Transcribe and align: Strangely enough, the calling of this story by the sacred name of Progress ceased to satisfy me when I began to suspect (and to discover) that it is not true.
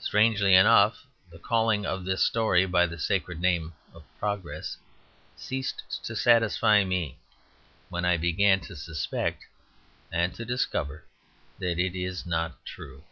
Strangely 0.00 0.56
enough, 0.56 1.06
the 1.30 1.38
calling 1.38 1.86
of 1.86 2.04
this 2.04 2.24
story 2.26 2.66
by 2.66 2.86
the 2.86 2.98
sacred 2.98 3.40
name 3.40 3.72
of 3.92 4.02
Progress 4.18 4.78
ceased 5.36 5.84
to 6.02 6.16
satisfy 6.16 6.82
me 6.82 7.18
when 7.88 8.04
I 8.04 8.16
began 8.16 8.58
to 8.62 8.74
suspect 8.74 9.46
(and 10.10 10.34
to 10.34 10.44
discover) 10.44 11.04
that 11.60 11.78
it 11.78 11.94
is 11.94 12.26
not 12.26 12.66
true. 12.66 13.04